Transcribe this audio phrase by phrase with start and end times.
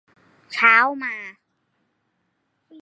[0.53, 1.15] เข้ามา